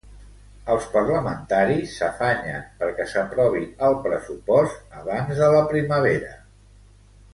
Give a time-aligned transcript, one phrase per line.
[0.75, 3.61] Els parlamentaris s'afanyen perquè s'aprovi
[3.91, 6.33] el pressupost abans de la primavera.